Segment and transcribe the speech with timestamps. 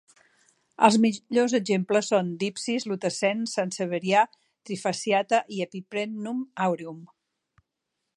[0.85, 4.23] Els millors exemples són: "Dypsis lutescens", "Sansevieria
[4.71, 7.05] trifasciata" i "Epipremnum aureum".